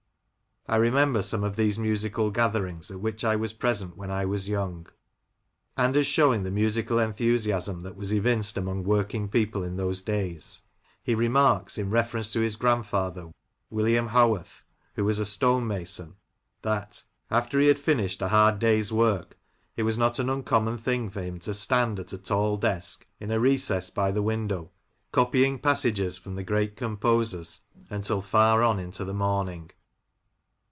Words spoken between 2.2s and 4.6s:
gatherings at which I was present when I was